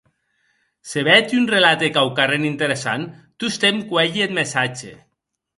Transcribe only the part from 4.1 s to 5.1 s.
eth messatge.